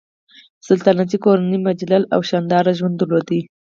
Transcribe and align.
سلطنتي 0.67 1.17
کورنۍ 1.25 1.57
مجلل 1.69 2.03
او 2.13 2.19
شانداره 2.29 2.71
ژوند 2.79 2.95
درلود. 2.97 3.29